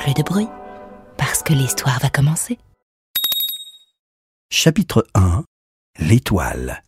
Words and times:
Plus 0.00 0.14
de 0.14 0.22
bruit, 0.22 0.48
parce 1.18 1.42
que 1.42 1.52
l'histoire 1.52 1.98
va 2.00 2.08
commencer. 2.08 2.58
Chapitre 4.50 5.06
1 5.14 5.44
L'étoile. 5.98 6.82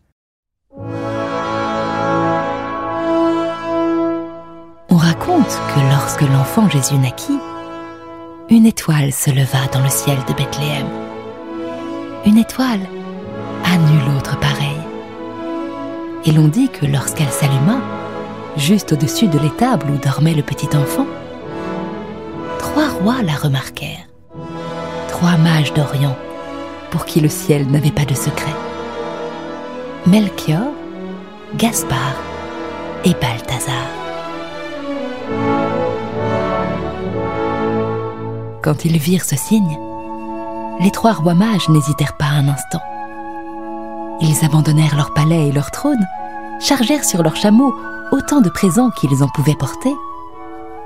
On 4.88 4.96
raconte 4.96 5.46
que 5.46 5.80
lorsque 5.90 6.22
l'enfant 6.22 6.70
Jésus 6.70 6.96
naquit, 6.96 7.38
une 8.48 8.64
étoile 8.64 9.12
se 9.12 9.30
leva 9.30 9.66
dans 9.72 9.82
le 9.82 9.90
ciel 9.90 10.18
de 10.26 10.32
Bethléem. 10.32 10.86
Une 12.24 12.38
étoile 12.38 12.86
à 13.64 13.76
nul 13.76 14.16
autre 14.16 14.40
pareille. 14.40 14.86
Et 16.24 16.32
l'on 16.32 16.48
dit 16.48 16.70
que 16.70 16.86
lorsqu'elle 16.86 17.30
s'alluma, 17.30 17.78
juste 18.56 18.92
au-dessus 18.92 19.28
de 19.28 19.38
l'étable 19.38 19.90
où 19.90 19.98
dormait 19.98 20.34
le 20.34 20.42
petit 20.42 20.74
enfant, 20.76 21.06
trois 23.03 23.14
rois 23.14 23.22
la 23.25 23.34
remarquèrent. 23.34 24.06
Trois 25.08 25.36
mages 25.36 25.75
d'Orient, 25.75 26.17
pour 26.92 27.05
qui 27.05 27.20
le 27.20 27.28
ciel 27.28 27.67
n'avait 27.69 27.91
pas 27.91 28.05
de 28.05 28.14
secret. 28.14 28.55
Melchior, 30.06 30.70
Gaspard 31.56 32.14
et 33.05 33.14
Balthazar. 33.14 33.89
Quand 38.62 38.84
ils 38.84 38.98
virent 38.98 39.25
ce 39.25 39.37
signe, 39.37 39.78
les 40.81 40.92
trois 40.92 41.12
rois 41.12 41.34
mages 41.34 41.69
n'hésitèrent 41.69 42.16
pas 42.16 42.27
un 42.27 42.47
instant. 42.47 42.83
Ils 44.20 44.44
abandonnèrent 44.44 44.97
leur 44.97 45.12
palais 45.12 45.48
et 45.48 45.53
leur 45.53 45.72
trône, 45.72 46.06
chargèrent 46.61 47.05
sur 47.05 47.25
leurs 47.25 47.37
chameaux 47.37 47.75
autant 48.12 48.41
de 48.41 48.50
présents 48.50 48.91
qu'ils 48.91 49.25
en 49.25 49.28
pouvaient 49.28 49.56
porter, 49.59 49.94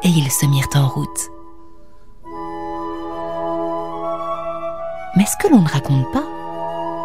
et 0.03 0.08
ils 0.08 0.33
se 0.33 0.47
mirent 0.47 0.75
en 0.77 0.89
route. 0.89 1.36
Mais 5.17 5.25
ce 5.25 5.36
que 5.36 5.50
l'on 5.50 5.62
ne 5.62 5.69
raconte 5.69 6.11
pas, 6.12 6.25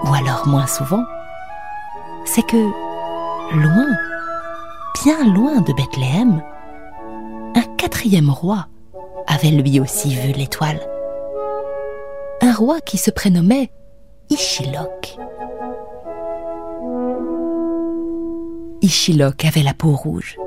ou 0.03 0.13
alors 0.13 0.47
moins 0.47 0.67
souvent, 0.67 1.03
c'est 2.25 2.45
que, 2.45 2.57
loin, 3.55 3.87
bien 5.03 5.33
loin 5.33 5.61
de 5.61 5.73
Bethléem, 5.73 6.43
un 7.55 7.63
quatrième 7.77 8.29
roi 8.29 8.67
avait 9.27 9.51
lui 9.51 9.79
aussi 9.79 10.13
vu 10.13 10.33
l'étoile. 10.33 10.79
Un 12.41 12.53
roi 12.53 12.81
qui 12.81 12.97
se 12.97 13.11
prénommait 13.11 13.71
Ishilok. 14.29 15.17
Ishilok 18.81 19.45
avait 19.45 19.63
la 19.63 19.73
peau 19.73 19.95
rouge, 19.95 20.37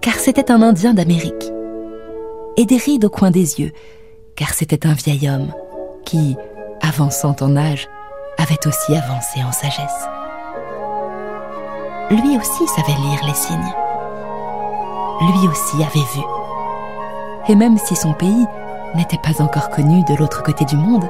car 0.00 0.14
c'était 0.14 0.50
un 0.50 0.62
Indien 0.62 0.94
d'Amérique, 0.94 1.52
et 2.56 2.64
des 2.64 2.76
rides 2.76 3.06
au 3.06 3.10
coin 3.10 3.30
des 3.30 3.60
yeux, 3.60 3.72
car 4.36 4.54
c'était 4.54 4.86
un 4.86 4.92
vieil 4.92 5.28
homme 5.28 5.52
qui, 6.04 6.36
avançant 6.82 7.36
en 7.40 7.56
âge, 7.56 7.88
avait 8.38 8.66
aussi 8.66 8.96
avancé 8.96 9.42
en 9.42 9.52
sagesse. 9.52 10.08
Lui 12.10 12.36
aussi 12.36 12.66
savait 12.68 12.98
lire 13.00 13.20
les 13.26 13.34
signes. 13.34 13.74
Lui 15.20 15.48
aussi 15.48 15.76
avait 15.76 16.06
vu. 16.14 16.22
Et 17.48 17.54
même 17.54 17.78
si 17.78 17.96
son 17.96 18.12
pays 18.12 18.46
n'était 18.94 19.18
pas 19.18 19.42
encore 19.42 19.70
connu 19.70 20.04
de 20.04 20.14
l'autre 20.14 20.42
côté 20.42 20.64
du 20.64 20.76
monde, 20.76 21.08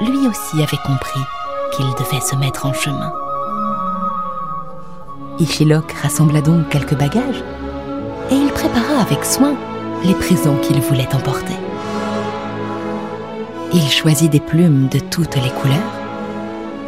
lui 0.00 0.26
aussi 0.26 0.62
avait 0.62 0.82
compris 0.84 1.20
qu'il 1.72 1.86
devait 1.86 2.20
se 2.20 2.36
mettre 2.36 2.66
en 2.66 2.72
chemin. 2.72 3.12
Ishilok 5.38 5.92
rassembla 5.92 6.40
donc 6.40 6.68
quelques 6.68 6.96
bagages 6.96 7.44
et 8.30 8.34
il 8.34 8.48
prépara 8.48 9.00
avec 9.00 9.24
soin 9.24 9.54
les 10.04 10.14
présents 10.14 10.56
qu'il 10.56 10.80
voulait 10.80 11.14
emporter. 11.14 11.56
Il 13.72 13.88
choisit 13.88 14.30
des 14.30 14.40
plumes 14.40 14.88
de 14.88 14.98
toutes 14.98 15.36
les 15.36 15.50
couleurs. 15.50 15.78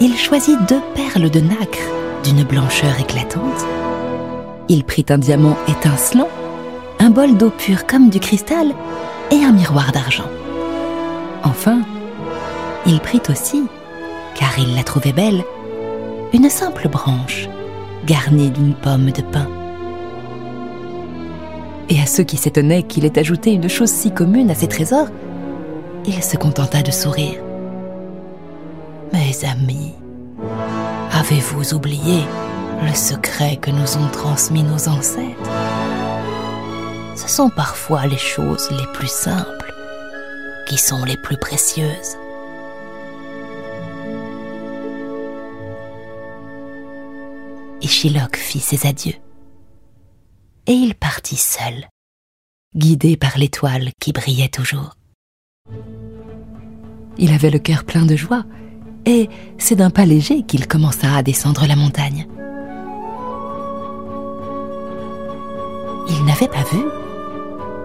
Il 0.00 0.16
choisit 0.16 0.58
deux 0.68 0.80
perles 0.96 1.30
de 1.30 1.38
nacre 1.38 1.78
d'une 2.24 2.42
blancheur 2.42 2.98
éclatante. 2.98 3.64
Il 4.68 4.82
prit 4.82 5.06
un 5.08 5.18
diamant 5.18 5.56
étincelant, 5.68 6.28
un 6.98 7.10
bol 7.10 7.36
d'eau 7.36 7.50
pure 7.50 7.86
comme 7.86 8.10
du 8.10 8.18
cristal 8.18 8.72
et 9.30 9.44
un 9.44 9.52
miroir 9.52 9.92
d'argent. 9.92 10.28
Enfin, 11.44 11.82
il 12.84 12.98
prit 12.98 13.22
aussi, 13.28 13.62
car 14.34 14.58
il 14.58 14.74
la 14.74 14.82
trouvait 14.82 15.12
belle, 15.12 15.44
une 16.32 16.50
simple 16.50 16.88
branche 16.88 17.48
garnie 18.06 18.50
d'une 18.50 18.74
pomme 18.74 19.12
de 19.12 19.22
pin. 19.22 19.46
Et 21.88 22.00
à 22.00 22.06
ceux 22.06 22.24
qui 22.24 22.36
s'étonnaient 22.36 22.82
qu'il 22.82 23.04
ait 23.04 23.18
ajouté 23.20 23.52
une 23.52 23.68
chose 23.68 23.90
si 23.90 24.10
commune 24.10 24.50
à 24.50 24.56
ses 24.56 24.66
trésors, 24.66 25.08
il 26.06 26.22
se 26.22 26.36
contenta 26.36 26.82
de 26.82 26.90
sourire. 26.90 27.40
Mes 29.12 29.44
amis, 29.44 29.94
avez-vous 31.12 31.74
oublié 31.74 32.22
le 32.82 32.94
secret 32.94 33.56
que 33.56 33.70
nous 33.70 33.96
ont 33.96 34.08
transmis 34.08 34.62
nos 34.62 34.88
ancêtres? 34.88 35.50
Ce 37.14 37.28
sont 37.28 37.50
parfois 37.50 38.06
les 38.06 38.18
choses 38.18 38.70
les 38.70 38.86
plus 38.94 39.10
simples 39.10 39.72
qui 40.66 40.78
sont 40.78 41.04
les 41.04 41.16
plus 41.16 41.36
précieuses. 41.36 42.16
Ishilok 47.82 48.36
fit 48.36 48.60
ses 48.60 48.86
adieux. 48.86 49.16
Et 50.66 50.72
il 50.72 50.94
partit 50.94 51.36
seul, 51.36 51.88
guidé 52.74 53.16
par 53.16 53.36
l'étoile 53.36 53.90
qui 54.00 54.12
brillait 54.12 54.48
toujours. 54.48 54.94
Il 57.18 57.32
avait 57.32 57.50
le 57.50 57.58
cœur 57.58 57.84
plein 57.84 58.06
de 58.06 58.16
joie, 58.16 58.44
et 59.06 59.28
c'est 59.58 59.76
d'un 59.76 59.90
pas 59.90 60.04
léger 60.04 60.42
qu'il 60.42 60.66
commença 60.66 61.14
à 61.14 61.22
descendre 61.22 61.66
la 61.66 61.76
montagne. 61.76 62.26
Il 66.08 66.24
n'avait 66.24 66.48
pas 66.48 66.64
vu, 66.72 66.82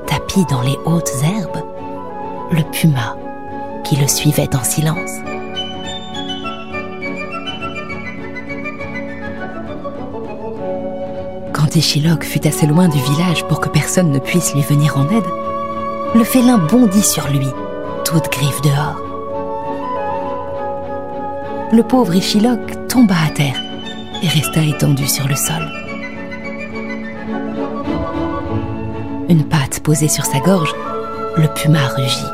tapis 0.05 0.45
dans 0.49 0.61
les 0.61 0.77
hautes 0.85 1.11
herbes, 1.23 1.63
le 2.51 2.63
puma 2.71 3.17
qui 3.83 3.95
le 3.95 4.07
suivait 4.07 4.55
en 4.55 4.63
silence. 4.63 5.11
Quand 11.53 11.75
Ishilok 11.75 12.23
fut 12.23 12.47
assez 12.47 12.65
loin 12.65 12.87
du 12.87 12.99
village 12.99 13.45
pour 13.45 13.59
que 13.59 13.69
personne 13.69 14.11
ne 14.11 14.19
puisse 14.19 14.53
lui 14.53 14.61
venir 14.61 14.97
en 14.97 15.07
aide, 15.09 15.25
le 16.15 16.23
félin 16.23 16.57
bondit 16.57 17.03
sur 17.03 17.27
lui, 17.29 17.47
griffe 18.15 18.61
dehors. 18.61 19.01
Le 21.73 21.83
pauvre 21.83 22.15
Ishilok 22.15 22.87
tomba 22.87 23.15
à 23.27 23.29
terre 23.29 23.61
et 24.23 24.27
resta 24.27 24.61
étendu 24.61 25.07
sur 25.07 25.27
le 25.27 25.35
sol. 25.35 25.69
Une 29.29 29.43
patte 29.43 29.81
posée 29.81 30.07
sur 30.07 30.25
sa 30.25 30.39
gorge, 30.39 30.73
le 31.35 31.47
puma 31.53 31.85
rugit. 31.95 32.31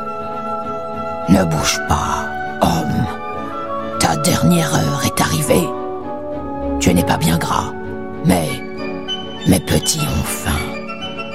Ne 1.28 1.44
bouge 1.44 1.80
pas, 1.88 2.28
homme. 2.62 3.06
Ta 3.98 4.16
dernière 4.16 4.72
heure 4.74 5.02
est 5.04 5.20
arrivée. 5.20 5.68
Tu 6.78 6.94
n'es 6.94 7.04
pas 7.04 7.16
bien 7.16 7.36
gras, 7.36 7.72
mais 8.24 8.48
mes 9.48 9.60
petits 9.60 10.00
ont 10.00 10.24
faim 10.24 10.50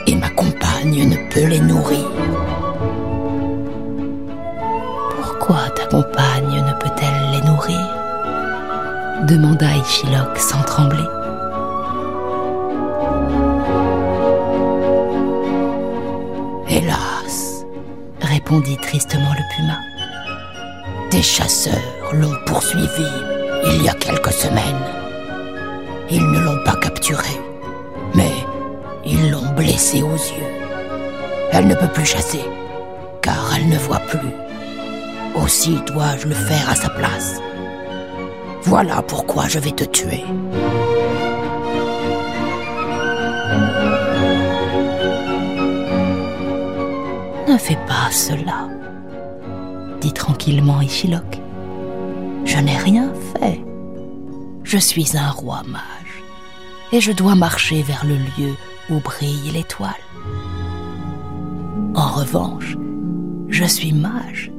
et 0.07 0.15
ma 0.15 0.29
compagne 0.29 1.09
ne 1.09 1.29
peut 1.29 1.45
les 1.45 1.59
nourrir. 1.59 2.07
Compagne 5.89 6.63
ne 6.67 6.73
peut-elle 6.73 7.31
les 7.31 7.49
nourrir 7.49 7.79
demanda 9.25 9.65
Ishilok 9.75 10.37
sans 10.37 10.61
trembler. 10.63 11.03
Hélas, 16.69 17.65
répondit 18.21 18.77
tristement 18.77 19.31
le 19.31 19.55
puma. 19.55 19.79
des 21.11 21.23
chasseurs 21.23 21.73
l'ont 22.13 22.37
poursuivi 22.45 23.07
il 23.65 23.83
y 23.83 23.89
a 23.89 23.93
quelques 23.93 24.31
semaines. 24.31 24.85
Ils 26.11 26.25
ne 26.31 26.39
l'ont 26.39 26.63
pas 26.63 26.75
capturé, 26.75 27.33
mais 28.13 28.31
ils 29.05 29.31
l'ont 29.31 29.53
blessé 29.55 30.01
aux 30.03 30.13
yeux. 30.13 30.53
Elle 31.51 31.67
ne 31.67 31.75
peut 31.75 31.87
plus 31.87 32.05
chasser, 32.05 32.45
car 33.21 33.53
elle 33.55 33.69
ne 33.69 33.77
voit 33.77 33.99
plus. 34.07 34.48
Aussi 35.41 35.77
dois-je 35.87 36.27
le 36.27 36.35
faire 36.35 36.69
à 36.69 36.75
sa 36.75 36.89
place. 36.89 37.39
Voilà 38.63 39.01
pourquoi 39.01 39.47
je 39.47 39.59
vais 39.59 39.71
te 39.71 39.83
tuer. 39.85 40.23
Ne 47.47 47.57
fais 47.57 47.77
pas 47.87 48.11
cela, 48.11 48.67
dit 50.01 50.13
tranquillement 50.13 50.81
Ichilok. 50.81 51.39
Je 52.45 52.57
n'ai 52.57 52.77
rien 52.77 53.11
fait. 53.33 53.63
Je 54.63 54.77
suis 54.77 55.17
un 55.17 55.31
roi 55.31 55.61
mage, 55.67 56.23
et 56.91 57.01
je 57.01 57.11
dois 57.11 57.35
marcher 57.35 57.81
vers 57.81 58.05
le 58.05 58.15
lieu 58.15 58.53
où 58.89 58.99
brille 58.99 59.51
l'étoile. 59.51 59.89
En 61.95 62.07
revanche, 62.07 62.77
je 63.49 63.65
suis 63.65 63.93
mage, 63.93 64.51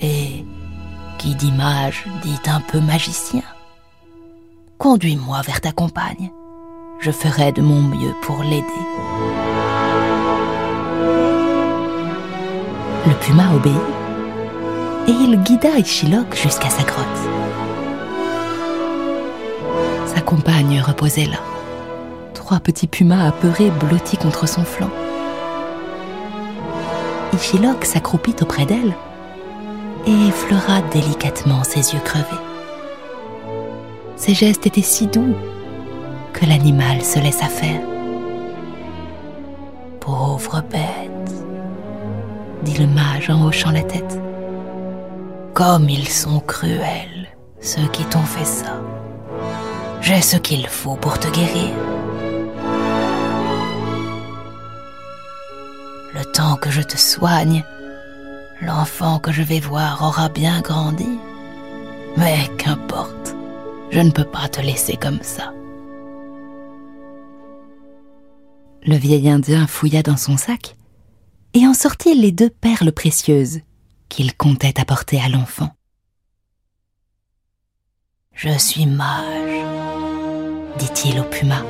et 0.00 0.44
qui 1.18 1.34
dit 1.34 1.52
mage 1.52 2.04
dit 2.22 2.38
un 2.46 2.60
peu 2.60 2.80
magicien. 2.80 3.42
Conduis-moi 4.78 5.42
vers 5.42 5.60
ta 5.60 5.72
compagne. 5.72 6.30
Je 7.00 7.10
ferai 7.10 7.52
de 7.52 7.60
mon 7.62 7.82
mieux 7.82 8.14
pour 8.22 8.42
l'aider. 8.42 8.66
Le 13.06 13.14
puma 13.20 13.54
obéit 13.54 13.74
et 15.06 15.12
il 15.12 15.42
guida 15.42 15.78
Ichilok 15.78 16.34
jusqu'à 16.34 16.70
sa 16.70 16.82
grotte. 16.82 17.06
Sa 20.14 20.20
compagne 20.20 20.80
reposait 20.80 21.26
là, 21.26 21.40
trois 22.34 22.60
petits 22.60 22.86
pumas 22.86 23.28
apeurés 23.28 23.70
blottis 23.70 24.16
contre 24.16 24.46
son 24.46 24.64
flanc. 24.64 24.90
Ichilok 27.32 27.84
s'accroupit 27.84 28.36
auprès 28.42 28.66
d'elle 28.66 28.94
et 30.06 30.28
effleura 30.28 30.80
délicatement 30.92 31.64
ses 31.64 31.94
yeux 31.94 32.00
crevés. 32.04 32.24
Ses 34.16 34.34
gestes 34.34 34.66
étaient 34.66 34.82
si 34.82 35.06
doux 35.06 35.34
que 36.32 36.46
l'animal 36.46 37.02
se 37.02 37.18
laissa 37.18 37.46
faire. 37.46 37.80
Pauvre 40.00 40.62
bête, 40.70 41.32
dit 42.62 42.76
le 42.78 42.86
mage 42.86 43.30
en 43.30 43.46
hochant 43.46 43.70
la 43.70 43.82
tête. 43.82 44.20
Comme 45.54 45.88
ils 45.88 46.08
sont 46.08 46.40
cruels, 46.40 47.28
ceux 47.60 47.86
qui 47.92 48.04
t'ont 48.04 48.20
fait 48.20 48.44
ça. 48.44 48.80
J'ai 50.00 50.20
ce 50.22 50.36
qu'il 50.36 50.66
faut 50.66 50.96
pour 50.96 51.18
te 51.18 51.28
guérir. 51.28 51.70
Le 56.14 56.24
temps 56.24 56.56
que 56.56 56.70
je 56.70 56.82
te 56.82 56.96
soigne, 56.96 57.64
l'enfant 58.62 59.18
que 59.18 59.32
je 59.32 59.42
vais 59.42 59.60
voir 59.60 60.02
aura 60.02 60.28
bien 60.28 60.60
grandi. 60.60 61.18
Mais 62.16 62.48
qu'importe, 62.58 63.34
je 63.90 64.00
ne 64.00 64.10
peux 64.10 64.24
pas 64.24 64.48
te 64.48 64.60
laisser 64.60 64.96
comme 64.96 65.22
ça. 65.22 65.52
Le 68.82 68.96
vieil 68.96 69.28
Indien 69.28 69.66
fouilla 69.66 70.02
dans 70.02 70.16
son 70.16 70.36
sac 70.36 70.76
et 71.54 71.66
en 71.66 71.74
sortit 71.74 72.14
les 72.14 72.32
deux 72.32 72.50
perles 72.50 72.92
précieuses 72.92 73.60
qu'il 74.08 74.34
comptait 74.34 74.80
apporter 74.80 75.20
à 75.20 75.28
l'enfant. 75.28 75.70
Je 78.32 78.56
suis 78.58 78.86
mage, 78.86 79.64
dit-il 80.78 81.20
au 81.20 81.24
puma. 81.24 81.62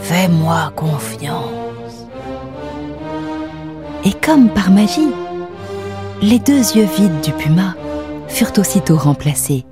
Fais-moi 0.00 0.72
confiance. 0.74 2.08
Et 4.04 4.12
comme 4.12 4.52
par 4.52 4.70
magie, 4.70 5.12
les 6.22 6.38
deux 6.38 6.76
yeux 6.76 6.86
vides 6.96 7.20
du 7.20 7.32
puma 7.32 7.74
furent 8.28 8.52
aussitôt 8.56 8.96
remplacés 8.96 9.66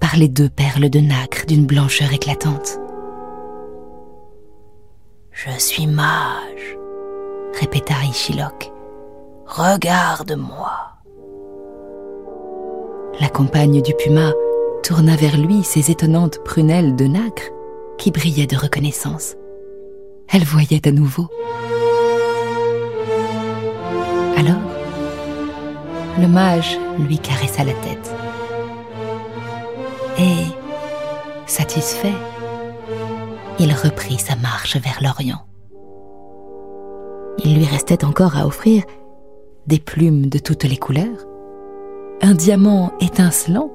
par 0.00 0.16
les 0.16 0.28
deux 0.28 0.48
perles 0.48 0.88
de 0.88 1.00
nacre 1.00 1.46
d'une 1.46 1.66
blancheur 1.66 2.12
éclatante. 2.12 2.78
Je 5.32 5.50
suis 5.58 5.88
mage, 5.88 6.78
répéta 7.60 7.94
Ichilok. 8.08 8.72
Regarde-moi. 9.46 10.72
La 13.20 13.28
compagne 13.28 13.82
du 13.82 13.92
puma 13.94 14.32
tourna 14.84 15.16
vers 15.16 15.36
lui 15.36 15.64
ses 15.64 15.90
étonnantes 15.90 16.38
prunelles 16.44 16.94
de 16.94 17.06
nacre 17.06 17.50
qui 17.98 18.12
brillaient 18.12 18.46
de 18.46 18.56
reconnaissance. 18.56 19.34
Elle 20.32 20.44
voyait 20.44 20.86
à 20.86 20.92
nouveau. 20.92 21.28
Alors, 24.36 24.75
le 26.18 26.28
mage 26.28 26.78
lui 26.98 27.18
caressa 27.18 27.64
la 27.64 27.72
tête. 27.72 28.14
Et, 30.18 30.46
satisfait, 31.46 32.14
il 33.58 33.72
reprit 33.72 34.18
sa 34.18 34.36
marche 34.36 34.76
vers 34.76 34.98
l'Orient. 35.02 35.42
Il 37.44 37.56
lui 37.56 37.64
restait 37.64 38.04
encore 38.04 38.36
à 38.36 38.46
offrir 38.46 38.82
des 39.66 39.78
plumes 39.78 40.26
de 40.28 40.38
toutes 40.38 40.64
les 40.64 40.76
couleurs, 40.76 41.26
un 42.22 42.34
diamant 42.34 42.92
étincelant, 43.00 43.70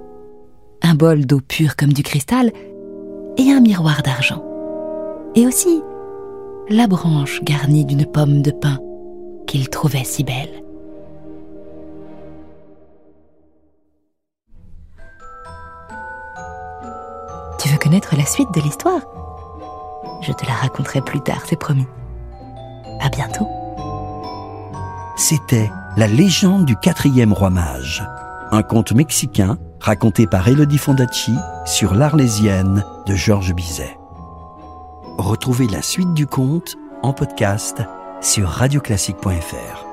un 0.82 0.96
bol 0.96 1.26
d'eau 1.26 1.42
pure 1.42 1.76
comme 1.76 1.94
du 1.94 2.02
cristal 2.02 2.52
et 3.38 3.52
un 3.52 3.62
miroir 3.62 4.02
d'argent. 4.04 4.44
Et 5.36 5.46
aussi 5.46 5.82
la 6.70 6.88
branche 6.88 7.44
garnie 7.44 7.86
d'une 7.86 8.06
pomme 8.06 8.42
de 8.42 8.52
pin 8.52 8.80
qu'il 9.46 9.70
trouvait 9.70 10.04
si 10.04 10.24
belle. 10.24 10.64
Connaître 17.82 18.16
la 18.16 18.26
suite 18.26 18.54
de 18.54 18.62
l'histoire 18.62 19.02
Je 20.22 20.32
te 20.32 20.46
la 20.46 20.54
raconterai 20.54 21.02
plus 21.02 21.22
tard, 21.22 21.42
c'est 21.48 21.60
promis. 21.60 21.88
À 23.00 23.10
bientôt. 23.10 23.48
C'était 25.18 25.72
La 25.98 26.08
légende 26.08 26.66
du 26.66 26.76
quatrième 26.76 27.34
roi 27.34 27.50
mage, 27.50 28.04
un 28.52 28.62
conte 28.62 28.92
mexicain 28.94 29.58
raconté 29.80 30.28
par 30.28 30.48
Elodie 30.48 30.78
Fondacci 30.78 31.34
sur 31.66 31.96
l'Arlésienne 31.96 32.86
de 33.08 33.16
Georges 33.16 33.54
Bizet. 33.54 33.98
Retrouvez 35.18 35.68
la 35.68 35.82
suite 35.82 36.14
du 36.14 36.28
conte 36.28 36.76
en 37.02 37.14
podcast 37.14 37.82
sur 38.22 38.48
radioclassique.fr. 38.48 39.86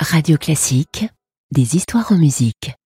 Radio 0.00 0.38
Classique, 0.38 1.08
des 1.52 1.76
histoires 1.76 2.12
en 2.12 2.16
musique. 2.16 2.78